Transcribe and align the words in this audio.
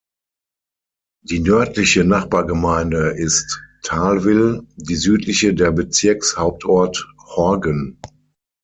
Die 1.23 1.41
nördliche 1.41 2.03
Nachbargemeinde 2.03 3.09
ist 3.17 3.61
Thalwil, 3.83 4.63
die 4.75 4.95
südliche 4.95 5.53
der 5.53 5.69
Bezirkshauptort 5.71 7.07
Horgen. 7.23 7.99